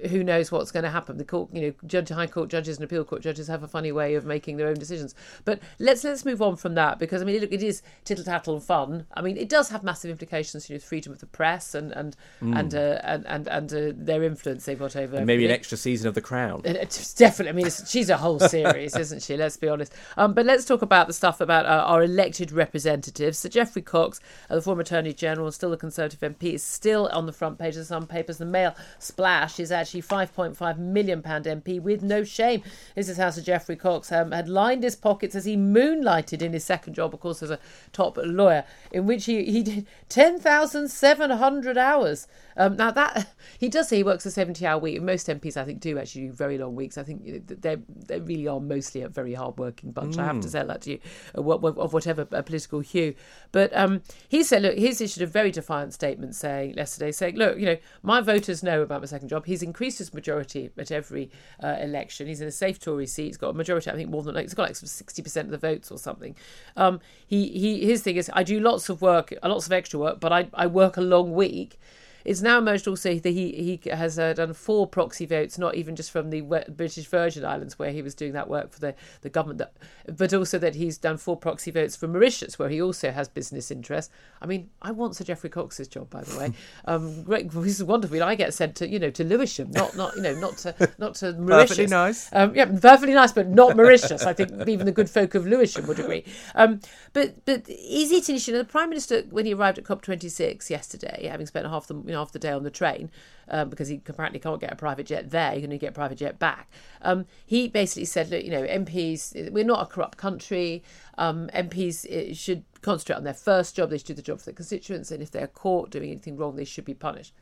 who 0.10 0.24
knows 0.24 0.52
what's 0.52 0.72
going 0.72 0.84
to 0.84 0.90
happen? 0.90 1.18
The 1.18 1.26
court, 1.26 1.50
you 1.54 1.62
know, 1.62 1.74
judge, 1.86 2.10
high 2.10 2.28
court 2.28 2.50
judges 2.50 2.78
and 2.78 2.84
appeal 2.84 3.04
court 3.04 3.22
judges 3.22 3.48
have 3.48 3.64
a 3.64 3.68
funny 3.68 3.92
way 3.92 4.16
of 4.16 4.26
making 4.26 4.58
their 4.58 4.68
own 4.68 4.76
decisions. 4.76 5.16
But 5.46 5.60
let's 5.80 6.04
let's 6.04 6.26
move 6.26 6.42
on 6.42 6.56
from 6.56 6.76
that 6.76 7.00
because 7.00 7.22
I 7.22 7.26
mean, 7.26 7.40
look, 7.42 7.52
it 7.52 7.64
is 7.64 7.82
tittle 8.06 8.26
tattle 8.26 8.56
and 8.56 8.64
fun. 8.64 9.06
I 9.14 9.22
mean, 9.22 9.38
it 9.38 9.50
does 9.50 9.70
have 9.70 9.84
massive 9.84 10.12
implications, 10.12 10.70
you 10.70 10.76
know, 10.76 10.80
freedom 10.80 11.12
of 11.12 11.20
the 11.20 11.26
press 11.26 11.76
and 11.76 11.92
and 11.92 12.16
and, 12.42 12.74
uh, 12.74 13.00
and 13.04 13.26
and 13.28 13.48
and 13.48 13.74
uh, 13.74 13.92
their 13.96 14.24
influence 14.24 14.66
they've 14.66 14.80
got 14.80 14.96
over 14.96 15.18
and 15.18 15.26
maybe 15.26 15.46
an 15.46 15.52
extra 15.52 15.78
season 15.78 16.08
of 16.08 16.16
The 16.16 16.22
Crown. 16.22 16.62
It's 16.66 17.14
definitely. 17.14 17.62
I 17.62 17.64
mean, 17.64 17.72
she's 17.86 18.10
a 18.10 18.18
whole 18.18 18.40
series, 18.40 18.96
isn't 18.98 19.22
she? 19.22 19.38
Let's 19.38 19.58
be 19.58 19.68
honest. 19.68 19.94
Um, 20.18 20.34
but 20.34 20.46
let's 20.46 20.66
talk 20.66 20.82
about 20.82 21.08
the 21.08 21.14
stuff 21.14 21.42
about 21.42 21.66
uh, 21.66 21.84
our 21.86 22.04
elected 22.04 22.52
representatives. 22.52 23.38
Sir 23.40 23.50
Geoffrey 23.50 23.82
Cox, 23.82 24.20
uh, 24.50 24.56
the 24.56 24.62
former 24.62 24.82
Attorney 24.82 25.14
General 25.14 25.52
still 25.52 25.74
a 25.74 25.78
Conservative 25.78 26.20
MP, 26.20 26.54
is 26.54 26.64
still 26.64 27.10
on 27.12 27.26
the 27.26 27.34
front 27.34 27.60
page 27.60 27.76
of 27.76 27.86
some 27.86 28.08
papers. 28.08 28.38
The 28.38 28.46
Mail 28.46 28.76
splash 29.00 29.60
is 29.60 29.72
actually 29.72 29.91
5.5 30.00 30.78
million 30.78 31.22
pound 31.22 31.46
MP 31.46 31.82
with 31.82 32.04
no 32.04 32.24
shame. 32.24 32.64
This 32.96 33.10
is 33.10 33.18
how 33.18 33.30
Sir 33.32 33.42
Geoffrey 33.42 33.76
Cox 33.76 34.12
um, 34.12 34.32
had 34.32 34.48
lined 34.48 34.84
his 34.84 34.96
pockets 34.96 35.36
as 35.36 35.46
he 35.46 35.58
moonlighted 35.58 36.42
in 36.42 36.54
his 36.54 36.64
second 36.64 36.94
job, 36.94 37.14
of 37.14 37.20
course, 37.20 37.44
as 37.44 37.52
a 37.52 37.60
top 37.92 38.18
lawyer, 38.18 38.64
in 38.92 39.06
which 39.06 39.26
he 39.26 39.44
he 39.46 39.64
did 39.64 39.88
10,700 40.10 41.78
hours. 41.78 42.28
Um, 42.62 42.76
now 42.76 42.92
that 42.92 43.34
he 43.60 43.70
does 43.70 43.88
say 43.88 43.98
he 43.98 44.04
works 44.04 44.26
a 44.26 44.32
70 44.32 44.66
hour 44.66 44.80
week. 44.80 45.02
Most 45.02 45.28
MPs, 45.28 45.58
I 45.58 45.66
think, 45.66 45.80
do 45.80 45.98
actually 45.98 46.28
do 46.28 46.32
very 46.32 46.60
long 46.60 46.76
weeks. 46.76 46.98
I 46.98 47.04
think 47.04 47.48
they 47.62 47.78
they 48.08 48.20
really 48.20 48.48
are 48.48 48.60
mostly 48.60 49.02
a 49.02 49.10
very 49.10 49.34
hard 49.34 49.58
working 49.58 49.92
bunch. 49.92 50.18
I 50.18 50.26
have 50.26 50.40
to 50.42 50.50
say 50.50 50.64
that 50.64 50.82
to 50.82 50.92
you, 50.92 51.00
uh, 51.36 51.42
of 51.42 51.94
whatever 51.94 52.28
uh, 52.32 52.42
political 52.44 52.80
hue. 52.82 53.16
But 53.52 53.76
um, 53.76 54.04
he 54.30 54.44
said, 54.44 54.62
look, 54.62 54.78
he's 54.78 55.02
issued 55.02 55.24
a 55.24 55.28
very 55.28 55.50
defiant 55.52 55.94
statement 55.94 56.36
saying 56.36 56.76
yesterday, 56.76 57.12
saying, 57.12 57.36
look, 57.36 57.58
you 57.58 57.66
know, 57.66 57.78
my 58.04 58.22
voters 58.22 58.62
know 58.62 58.82
about 58.82 59.02
my 59.02 59.08
second 59.08 59.30
job. 59.30 59.46
He's 59.46 59.64
increased 59.64 59.98
his 59.98 60.14
majority 60.14 60.70
at 60.78 60.92
every 60.92 61.32
uh, 61.64 61.78
election. 61.80 62.28
He's 62.28 62.42
in 62.42 62.48
a 62.48 62.52
safe 62.52 62.80
Tory 62.80 63.08
seat. 63.08 63.26
He's 63.26 63.38
got 63.38 63.50
a 63.50 63.54
majority, 63.54 63.90
I 63.90 63.96
think, 63.96 64.10
more 64.10 64.22
than 64.22 64.36
like 64.36 64.46
he's 64.46 64.54
got 64.54 64.68
like 64.68 64.76
sixty 64.76 65.24
percent 65.24 65.48
of 65.48 65.52
the 65.52 65.68
votes 65.68 65.90
or 65.90 65.98
something. 65.98 66.36
Um, 66.78 67.00
he 67.26 67.48
he 67.48 67.86
his 67.86 68.04
thing 68.04 68.18
is, 68.18 68.30
I 68.34 68.44
do 68.44 68.60
lots 68.60 68.90
of 68.90 69.02
work, 69.02 69.34
lots 69.44 69.66
of 69.66 69.72
extra 69.72 70.00
work, 70.00 70.20
but 70.20 70.32
I 70.32 70.48
I 70.54 70.68
work 70.68 70.98
a 70.98 71.02
long 71.02 71.34
week. 71.34 71.80
It's 72.26 72.42
now 72.42 72.58
emerged 72.58 72.88
also 72.88 73.16
that 73.16 73.30
he 73.30 73.80
he 73.84 73.90
has 73.90 74.18
uh, 74.20 74.34
done 74.34 74.54
four 74.54 74.88
proxy 74.88 75.26
votes, 75.26 75.58
not 75.58 75.76
even 75.76 75.96
just 75.96 76.12
from 76.12 76.30
the 76.30 76.42
British 76.42 77.06
Virgin 77.06 77.46
Islands 77.46 77.78
where 77.80 77.92
he 77.92 78.02
was 78.02 78.16
doing 78.16 78.34
that 78.34 78.50
work 78.50 78.72
for 78.72 78.80
the, 78.80 78.96
the 79.22 79.30
government, 79.30 79.60
that, 79.60 79.74
but 80.18 80.34
also 80.34 80.58
that 80.60 80.76
he's 80.76 80.98
done 80.98 81.18
four 81.18 81.38
proxy 81.38 81.72
votes 81.72 81.96
for 81.96 82.08
Mauritius 82.08 82.58
where 82.58 82.70
he 82.70 82.82
also 82.82 83.12
has 83.12 83.28
business 83.28 83.72
interests. 83.72 84.12
I 84.42 84.46
mean, 84.46 84.70
I 84.82 84.92
want 84.92 85.16
Sir 85.16 85.24
Geoffrey 85.24 85.50
Cox's 85.50 85.88
job, 85.88 86.10
by 86.10 86.22
the 86.24 86.38
way. 86.38 86.54
Um, 86.86 87.24
great, 87.24 87.52
this 87.52 87.80
is 87.80 87.84
wonderful. 87.84 88.24
I 88.24 88.36
get 88.36 88.54
sent 88.54 88.76
to 88.78 88.88
you 88.88 88.98
know 88.98 89.10
to 89.12 89.24
Lewisham, 89.24 89.72
not 89.72 89.96
not 89.96 90.16
you 90.16 90.22
know 90.22 90.34
not 90.36 90.58
to 90.60 90.74
not 90.98 91.16
to 91.16 91.34
Mauritius. 91.34 91.70
Perfectly 91.70 91.88
nice. 91.88 92.30
Um, 92.34 92.56
yeah, 92.56 92.66
perfectly 92.66 93.14
nice, 93.14 93.32
but 93.32 93.48
not 93.48 93.76
Mauritius. 93.76 94.24
I 94.24 94.34
think 94.34 94.68
even 94.68 94.86
the 94.86 94.92
good 94.92 95.10
folk 95.10 95.36
of 95.36 95.46
Lewisham 95.46 95.86
would 95.88 96.00
agree. 96.00 96.26
Um, 96.56 96.80
but 97.14 97.46
but 97.46 97.70
is 97.70 98.12
it 98.12 98.30
an 98.30 98.36
issue? 98.36 98.52
Now, 98.54 98.60
the 98.60 98.66
Prime 98.66 98.90
Minister, 98.90 99.24
when 99.30 99.46
he 99.46 99.54
arrived 99.54 99.78
at 99.78 99.84
COP26 99.84 100.70
yesterday, 100.70 101.28
having 101.28 101.46
spent 101.46 101.68
half 101.68 101.88
the 101.88 101.94
know, 102.12 102.20
half 102.20 102.32
the 102.32 102.40
day 102.40 102.52
on 102.52 102.64
the 102.64 102.72
train, 102.72 103.10
um, 103.50 103.70
because 103.70 103.88
he 103.88 104.02
apparently 104.08 104.40
can't 104.40 104.60
get 104.60 104.72
a 104.72 104.76
private 104.76 105.06
jet 105.06 105.32
there, 105.32 105.52
he 105.52 105.62
can 105.62 105.66
only 105.66 105.78
get 105.78 105.90
a 105.90 105.94
private 105.94 106.18
jet 106.18 106.40
back. 106.40 106.70
Um, 107.02 107.26
he 107.46 107.68
basically 107.68 108.06
said, 108.06 108.30
look, 108.30 108.44
you 108.44 108.52
know, 108.52 108.64
MPs, 108.64 109.52
we're 109.52 109.64
not 109.64 109.82
a 109.82 109.86
corrupt 109.86 110.18
country. 110.18 110.84
Um, 111.18 111.50
MPs 111.54 112.32
uh, 112.32 112.34
should 112.34 112.64
concentrate 112.82 113.16
on 113.18 113.24
their 113.24 113.34
first 113.34 113.76
job. 113.76 113.90
They 113.90 113.98
should 113.98 114.08
do 114.08 114.14
the 114.14 114.22
job 114.22 114.40
for 114.40 114.46
their 114.46 114.54
constituents, 114.54 115.12
and 115.12 115.22
if 115.22 115.32
they're 115.32 115.48
caught 115.48 115.92
doing 115.92 116.12
anything 116.12 116.38
wrong, 116.38 116.56
they 116.56 116.66
should 116.66 116.86
be 116.86 116.94
punished 116.94 117.34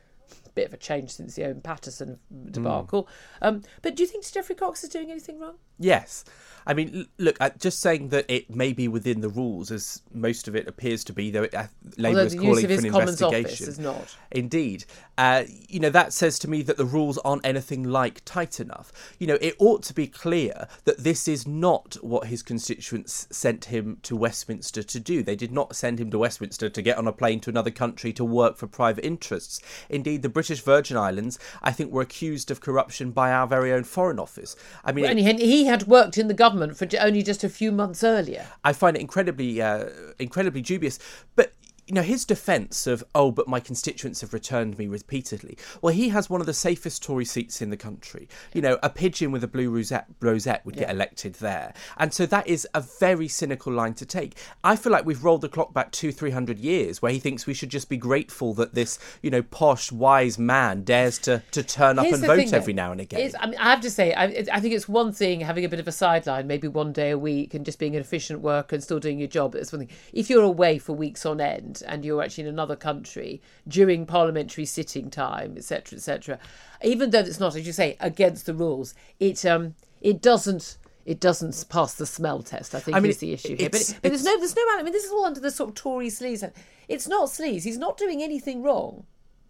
bit 0.54 0.66
of 0.66 0.74
a 0.74 0.76
change 0.76 1.10
since 1.10 1.34
the 1.34 1.44
Owen 1.44 1.60
Paterson 1.60 2.18
debacle. 2.50 3.08
Um, 3.42 3.62
but 3.82 3.96
do 3.96 4.02
you 4.02 4.08
think 4.08 4.30
Geoffrey 4.30 4.54
Cox 4.54 4.84
is 4.84 4.90
doing 4.90 5.10
anything 5.10 5.38
wrong? 5.38 5.56
Yes. 5.78 6.24
I 6.66 6.74
mean, 6.74 7.08
look, 7.18 7.38
just 7.58 7.80
saying 7.80 8.10
that 8.10 8.26
it 8.28 8.54
may 8.54 8.72
be 8.72 8.86
within 8.86 9.22
the 9.22 9.30
rules, 9.30 9.70
as 9.70 10.02
most 10.12 10.46
of 10.46 10.54
it 10.54 10.68
appears 10.68 11.02
to 11.04 11.12
be, 11.12 11.30
though 11.30 11.44
it, 11.44 11.54
uh, 11.54 11.66
Labour 11.96 12.20
is 12.20 12.34
calling 12.34 12.66
for 12.66 12.72
an 12.72 12.90
Commons 12.90 13.22
investigation. 13.22 13.68
is 13.68 13.78
not. 13.78 14.16
Indeed. 14.30 14.84
Uh, 15.16 15.44
you 15.68 15.80
know, 15.80 15.90
that 15.90 16.12
says 16.12 16.38
to 16.40 16.50
me 16.50 16.62
that 16.62 16.76
the 16.76 16.84
rules 16.84 17.16
aren't 17.18 17.46
anything 17.46 17.84
like 17.84 18.22
tight 18.26 18.60
enough. 18.60 18.92
You 19.18 19.26
know, 19.26 19.38
it 19.40 19.54
ought 19.58 19.82
to 19.84 19.94
be 19.94 20.06
clear 20.06 20.68
that 20.84 20.98
this 20.98 21.26
is 21.26 21.46
not 21.46 21.96
what 22.02 22.26
his 22.26 22.42
constituents 22.42 23.26
sent 23.30 23.66
him 23.66 23.98
to 24.02 24.14
Westminster 24.14 24.82
to 24.82 25.00
do. 25.00 25.22
They 25.22 25.36
did 25.36 25.52
not 25.52 25.74
send 25.74 25.98
him 25.98 26.10
to 26.10 26.18
Westminster 26.18 26.68
to 26.68 26.82
get 26.82 26.98
on 26.98 27.08
a 27.08 27.12
plane 27.12 27.40
to 27.40 27.50
another 27.50 27.70
country 27.70 28.12
to 28.12 28.24
work 28.24 28.56
for 28.56 28.66
private 28.66 29.04
interests. 29.04 29.60
Indeed, 29.88 30.19
the 30.22 30.28
British 30.28 30.60
Virgin 30.62 30.96
Islands, 30.96 31.38
I 31.62 31.72
think, 31.72 31.92
were 31.92 32.02
accused 32.02 32.50
of 32.50 32.60
corruption 32.60 33.10
by 33.10 33.32
our 33.32 33.46
very 33.46 33.72
own 33.72 33.84
Foreign 33.84 34.18
Office. 34.18 34.56
I 34.84 34.92
mean, 34.92 35.04
it- 35.18 35.38
he, 35.40 35.46
he 35.46 35.64
had 35.66 35.86
worked 35.86 36.18
in 36.18 36.28
the 36.28 36.34
government 36.34 36.76
for 36.76 36.86
only 37.00 37.22
just 37.22 37.44
a 37.44 37.48
few 37.48 37.72
months 37.72 38.02
earlier. 38.04 38.46
I 38.64 38.72
find 38.72 38.96
it 38.96 39.00
incredibly, 39.00 39.60
uh, 39.62 39.86
incredibly 40.18 40.60
dubious. 40.62 40.98
But 41.36 41.52
you 41.90 41.94
know, 41.94 42.02
his 42.02 42.24
defence 42.24 42.86
of 42.86 43.02
oh, 43.16 43.32
but 43.32 43.48
my 43.48 43.58
constituents 43.58 44.20
have 44.20 44.32
returned 44.32 44.78
me 44.78 44.86
repeatedly. 44.86 45.58
Well, 45.82 45.92
he 45.92 46.10
has 46.10 46.30
one 46.30 46.40
of 46.40 46.46
the 46.46 46.54
safest 46.54 47.02
Tory 47.02 47.24
seats 47.24 47.60
in 47.60 47.70
the 47.70 47.76
country. 47.76 48.28
You 48.54 48.62
know, 48.62 48.78
a 48.80 48.88
pigeon 48.88 49.32
with 49.32 49.42
a 49.42 49.48
blue 49.48 49.68
rosette, 49.70 50.06
rosette 50.20 50.64
would 50.64 50.76
get 50.76 50.88
elected 50.88 51.34
there, 51.34 51.74
and 51.98 52.14
so 52.14 52.26
that 52.26 52.46
is 52.46 52.66
a 52.74 52.80
very 52.80 53.26
cynical 53.26 53.72
line 53.72 53.94
to 53.94 54.06
take. 54.06 54.36
I 54.62 54.76
feel 54.76 54.92
like 54.92 55.04
we've 55.04 55.24
rolled 55.24 55.40
the 55.40 55.48
clock 55.48 55.74
back 55.74 55.90
two, 55.90 56.12
three 56.12 56.30
hundred 56.30 56.60
years, 56.60 57.02
where 57.02 57.10
he 57.10 57.18
thinks 57.18 57.44
we 57.44 57.54
should 57.54 57.70
just 57.70 57.88
be 57.88 57.96
grateful 57.96 58.54
that 58.54 58.72
this, 58.74 59.00
you 59.20 59.30
know, 59.30 59.42
posh, 59.42 59.90
wise 59.90 60.38
man 60.38 60.84
dares 60.84 61.18
to 61.18 61.42
to 61.50 61.64
turn 61.64 61.98
up 61.98 62.06
and 62.06 62.18
vote 62.24 62.36
thing, 62.36 62.54
every 62.54 62.72
now 62.72 62.92
and 62.92 63.00
again. 63.00 63.20
is- 63.20 63.34
I, 63.40 63.46
mean, 63.46 63.58
I 63.58 63.70
have 63.70 63.80
to 63.80 63.90
say, 63.90 64.12
I, 64.14 64.44
I 64.52 64.60
think 64.60 64.74
it's 64.74 64.88
one 64.88 65.12
thing 65.12 65.40
having 65.40 65.64
a 65.64 65.68
bit 65.68 65.80
of 65.80 65.88
a 65.88 65.92
sideline, 65.92 66.46
maybe 66.46 66.68
one 66.68 66.92
day 66.92 67.10
a 67.10 67.18
week, 67.18 67.52
and 67.52 67.64
just 67.64 67.80
being 67.80 67.96
an 67.96 68.00
efficient 68.00 68.42
worker 68.42 68.76
and 68.76 68.82
still 68.84 69.00
doing 69.00 69.18
your 69.18 69.28
job. 69.28 69.54
That's 69.54 69.72
one 69.72 69.80
thing. 69.80 69.96
If 70.12 70.30
you're 70.30 70.44
away 70.44 70.78
for 70.78 70.92
weeks 70.92 71.26
on 71.26 71.40
end 71.40 71.79
and 71.82 72.04
you're 72.04 72.22
actually 72.22 72.44
in 72.44 72.50
another 72.50 72.76
country 72.76 73.40
during 73.66 74.06
parliamentary 74.06 74.64
sitting 74.64 75.10
time, 75.10 75.54
etc., 75.56 75.96
etc., 75.96 76.38
even 76.82 77.10
though 77.10 77.20
it's 77.20 77.40
not, 77.40 77.54
as 77.56 77.66
you 77.66 77.72
say, 77.72 77.96
against 78.00 78.46
the 78.46 78.54
rules, 78.54 78.94
it 79.18 79.44
um 79.44 79.74
it 80.00 80.20
doesn't. 80.20 80.76
It 81.06 81.18
doesn't 81.18 81.64
pass 81.70 81.94
the 81.94 82.06
smell 82.06 82.42
test. 82.42 82.74
I 82.74 82.78
think 82.78 82.96
I 82.96 83.00
mean, 83.00 83.10
is 83.10 83.18
the 83.18 83.32
issue 83.32 83.56
here. 83.56 83.70
But, 83.70 83.96
but 84.02 84.10
there's 84.10 84.22
no, 84.22 84.38
there's 84.38 84.54
no. 84.54 84.62
I 84.72 84.82
mean, 84.82 84.92
this 84.92 85.04
is 85.04 85.10
all 85.10 85.24
under 85.24 85.40
the 85.40 85.50
sort 85.50 85.70
of 85.70 85.74
Tory 85.74 86.08
sleaze. 86.08 86.48
It's 86.88 87.08
not 87.08 87.30
sleaze. 87.30 87.64
He's 87.64 87.78
not 87.78 87.96
doing 87.96 88.22
anything 88.22 88.62
wrong. 88.62 89.06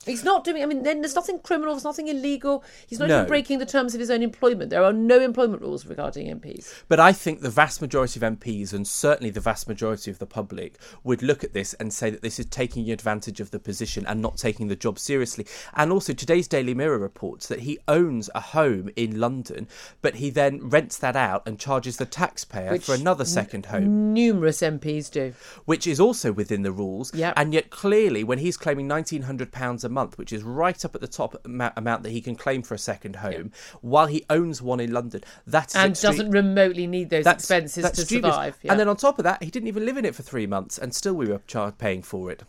He's 0.06 0.24
not 0.24 0.44
doing. 0.44 0.62
I 0.62 0.66
mean, 0.66 0.82
then 0.82 1.02
there's 1.02 1.14
nothing 1.14 1.40
criminal. 1.40 1.74
There's 1.74 1.84
nothing 1.84 2.08
illegal. 2.08 2.64
He's 2.86 2.98
not 2.98 3.10
No. 3.10 3.16
even 3.18 3.28
breaking 3.28 3.58
the 3.58 3.66
terms 3.66 3.92
of 3.92 4.00
his 4.00 4.10
own 4.10 4.22
employment. 4.22 4.70
There 4.70 4.82
are 4.82 4.94
no 4.94 5.20
employment 5.20 5.60
rules 5.60 5.84
regarding 5.84 6.26
MPs. 6.28 6.72
But 6.88 6.98
I 6.98 7.12
think 7.12 7.42
the 7.42 7.50
vast 7.50 7.82
majority 7.82 8.18
of 8.18 8.22
MPs, 8.22 8.72
and 8.72 8.88
certainly 8.88 9.28
the 9.28 9.42
vast 9.42 9.68
majority 9.68 10.10
of 10.10 10.18
the 10.18 10.24
public, 10.24 10.78
would 11.04 11.22
look 11.22 11.44
at 11.44 11.52
this 11.52 11.74
and 11.74 11.92
say 11.92 12.08
that 12.08 12.22
this 12.22 12.38
is 12.40 12.46
taking 12.46 12.90
advantage 12.90 13.40
of 13.40 13.50
the 13.50 13.58
position 13.58 14.06
and 14.06 14.22
not 14.22 14.38
taking 14.38 14.68
the 14.68 14.74
job 14.74 14.98
seriously. 14.98 15.46
And 15.74 15.92
also, 15.92 16.14
today's 16.14 16.48
Daily 16.48 16.72
Mirror 16.72 16.98
reports 16.98 17.46
that 17.48 17.60
he 17.60 17.78
owns 17.86 18.30
a 18.34 18.40
home 18.40 18.88
in 18.96 19.20
London, 19.20 19.68
but 20.00 20.14
he 20.14 20.30
then 20.30 20.66
rents 20.70 20.96
that 20.96 21.14
out 21.14 21.42
and 21.46 21.58
charges 21.58 21.98
the 21.98 22.06
taxpayer 22.06 22.70
Which 22.72 22.86
for 22.86 22.94
another 22.94 23.26
second 23.26 23.66
home. 23.66 24.14
Numerous 24.14 24.62
MPs 24.62 25.10
do. 25.10 25.34
which 25.66 25.86
is 25.86 26.00
also 26.00 26.32
within 26.32 26.62
the 26.62 26.72
rules. 26.72 27.14
Yep. 27.14 27.34
And 27.36 27.52
yet, 27.52 27.68
clearly, 27.68 28.24
when 28.24 28.38
he's 28.38 28.56
claiming 28.56 28.88
£1,900 28.88 29.84
a 29.84 29.89
month, 29.90 30.16
which 30.18 30.32
is 30.32 30.42
right 30.42 30.84
up 30.84 30.94
at 30.94 31.00
the 31.00 31.08
top 31.08 31.36
amount, 31.44 32.02
that 32.02 32.10
he 32.10 32.20
can 32.20 32.36
claim 32.36 32.62
for 32.62 32.74
a 32.74 32.78
second 32.78 33.16
home, 33.16 33.52
while 33.80 34.06
he 34.06 34.24
owns 34.30 34.62
one 34.62 34.80
in 34.80 34.92
London, 34.92 35.22
that 35.46 35.68
is 35.70 35.76
And 35.76 35.94
doesn't 36.00 36.30
remotely 36.30 36.86
need 36.86 37.10
those 37.10 37.24
that's- 37.24 37.42
expenses 37.42 37.82
that's 37.82 37.98
to 37.98 38.06
survive. 38.06 38.58
yeah. 38.62 38.72
And 38.72 38.80
then 38.80 38.88
on 38.88 38.96
top 38.96 39.18
of 39.18 39.24
that, 39.24 39.42
he 39.42 39.50
didn't 39.50 39.68
even 39.68 39.84
live 39.84 39.96
in 39.96 40.04
it 40.04 40.14
for 40.14 40.22
three 40.22 40.46
months, 40.46 40.78
and 40.78 40.94
still 40.94 41.14
we 41.14 41.26
were 41.26 41.40
paying 41.78 42.02
for 42.02 42.30
it. 42.30 42.42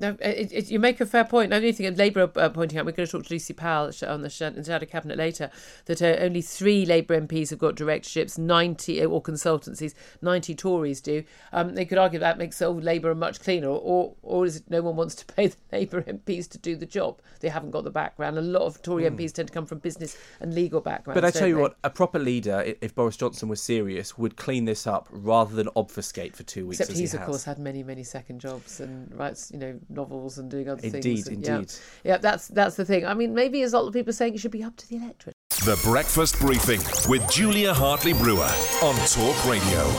No, 0.00 0.16
it, 0.20 0.50
it, 0.50 0.70
you 0.70 0.78
make 0.78 0.98
a 1.00 1.06
fair 1.06 1.24
point. 1.24 1.52
I 1.52 1.60
don't 1.60 1.74
think 1.74 1.98
Labour 1.98 2.22
are 2.22 2.40
uh, 2.40 2.48
pointing 2.48 2.78
out. 2.78 2.86
We're 2.86 2.92
going 2.92 3.06
to 3.06 3.12
talk 3.12 3.26
to 3.26 3.34
Lucy 3.34 3.52
Powell 3.52 3.92
on 4.08 4.22
the 4.22 4.30
Shadow 4.30 4.86
Cabinet 4.86 5.18
later. 5.18 5.50
That 5.84 6.00
uh, 6.00 6.16
only 6.20 6.40
three 6.40 6.86
Labour 6.86 7.20
MPs 7.20 7.50
have 7.50 7.58
got 7.58 7.74
directorships, 7.74 8.38
ninety 8.38 9.04
or 9.04 9.22
consultancies, 9.22 9.92
ninety 10.22 10.54
Tories 10.54 11.02
do. 11.02 11.22
Um, 11.52 11.74
they 11.74 11.84
could 11.84 11.98
argue 11.98 12.18
that 12.18 12.38
makes 12.38 12.62
old 12.62 12.82
Labour 12.82 13.14
much 13.14 13.40
cleaner, 13.40 13.68
or 13.68 14.14
or 14.22 14.46
is 14.46 14.56
it 14.56 14.64
no 14.70 14.80
one 14.80 14.96
wants 14.96 15.14
to 15.16 15.26
pay 15.26 15.48
the 15.48 15.56
Labour 15.72 16.02
MPs 16.02 16.48
to 16.50 16.58
do 16.58 16.76
the 16.76 16.86
job? 16.86 17.20
They 17.40 17.50
haven't 17.50 17.70
got 17.70 17.84
the 17.84 17.90
background. 17.90 18.38
A 18.38 18.42
lot 18.42 18.62
of 18.62 18.80
Tory 18.80 19.04
MPs 19.04 19.32
tend 19.32 19.48
to 19.48 19.54
come 19.54 19.66
from 19.66 19.80
business 19.80 20.16
and 20.40 20.54
legal 20.54 20.80
backgrounds. 20.80 21.20
But 21.20 21.26
I 21.26 21.30
tell 21.30 21.46
you 21.46 21.56
they? 21.56 21.60
what, 21.60 21.76
a 21.84 21.90
proper 21.90 22.18
leader, 22.18 22.74
if 22.80 22.94
Boris 22.94 23.18
Johnson 23.18 23.50
was 23.50 23.60
serious, 23.60 24.16
would 24.16 24.36
clean 24.36 24.64
this 24.64 24.86
up 24.86 25.08
rather 25.10 25.54
than 25.54 25.68
obfuscate 25.76 26.34
for 26.34 26.42
two 26.42 26.66
weeks. 26.66 26.80
Except 26.80 26.98
he's 26.98 27.12
he 27.12 27.18
of 27.18 27.24
course 27.24 27.44
had 27.44 27.58
many, 27.58 27.82
many 27.82 28.02
second 28.02 28.40
jobs 28.40 28.80
and 28.80 29.14
writes, 29.14 29.50
you 29.52 29.58
know, 29.58 29.78
novels 29.90 30.38
and 30.38 30.50
doing 30.50 30.68
other 30.68 30.80
Indeed, 30.82 31.02
things. 31.02 31.28
And, 31.28 31.44
yeah. 31.44 31.54
indeed. 31.56 31.74
Yeah, 32.04 32.16
that's 32.18 32.48
that's 32.48 32.76
the 32.76 32.84
thing. 32.84 33.06
I 33.06 33.14
mean, 33.14 33.34
maybe 33.34 33.62
as 33.62 33.72
a 33.72 33.78
lot 33.78 33.88
of 33.88 33.92
people 33.92 34.10
are 34.10 34.14
saying, 34.14 34.34
it 34.34 34.40
should 34.40 34.50
be 34.50 34.62
up 34.62 34.76
to 34.76 34.88
the 34.88 34.96
electorate. 34.96 35.34
The 35.64 35.80
Breakfast 35.84 36.38
Briefing 36.38 36.80
with 37.08 37.28
Julia 37.30 37.74
Hartley 37.74 38.12
Brewer 38.12 38.50
on 38.82 38.94
Talk 39.06 39.46
Radio. 39.46 39.92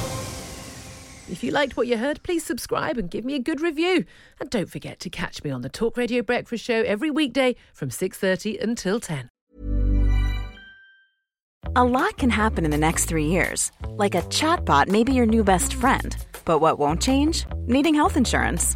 If 1.29 1.43
you 1.43 1.51
liked 1.51 1.77
what 1.77 1.87
you 1.87 1.97
heard, 1.97 2.21
please 2.23 2.43
subscribe 2.43 2.97
and 2.97 3.09
give 3.09 3.23
me 3.23 3.35
a 3.35 3.39
good 3.39 3.61
review. 3.61 4.05
And 4.39 4.49
don't 4.49 4.69
forget 4.69 4.99
to 4.99 5.09
catch 5.09 5.43
me 5.43 5.51
on 5.51 5.61
the 5.61 5.69
Talk 5.69 5.95
Radio 5.95 6.21
Breakfast 6.21 6.63
Show 6.63 6.81
every 6.81 7.09
weekday 7.09 7.55
from 7.73 7.89
6:30 7.89 8.61
until 8.61 8.99
10. 8.99 9.29
A 11.75 11.83
lot 11.83 12.17
can 12.17 12.31
happen 12.31 12.65
in 12.65 12.71
the 12.71 12.77
next 12.77 13.05
three 13.05 13.27
years. 13.27 13.71
Like 13.87 14.15
a 14.15 14.23
chatbot 14.23 14.89
may 14.89 15.03
be 15.03 15.13
your 15.13 15.27
new 15.27 15.43
best 15.43 15.73
friend. 15.75 16.17
But 16.43 16.59
what 16.59 16.79
won't 16.79 17.01
change? 17.01 17.45
Needing 17.67 17.93
health 17.93 18.17
insurance. 18.17 18.75